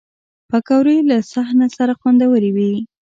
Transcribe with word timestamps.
پکورې 0.49 0.97
له 1.09 1.17
صحنه 1.31 1.67
سره 1.77 1.93
خوندورې 1.99 2.49
وي 2.55 2.73